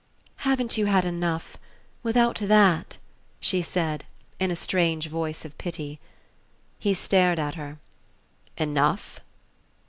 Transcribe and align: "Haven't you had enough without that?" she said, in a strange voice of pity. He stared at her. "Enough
"Haven't 0.37 0.79
you 0.79 0.87
had 0.87 1.05
enough 1.05 1.57
without 2.01 2.37
that?" 2.37 2.97
she 3.39 3.61
said, 3.61 4.03
in 4.39 4.49
a 4.49 4.55
strange 4.55 5.05
voice 5.09 5.45
of 5.45 5.55
pity. 5.59 5.99
He 6.79 6.95
stared 6.95 7.37
at 7.37 7.53
her. 7.53 7.77
"Enough 8.57 9.19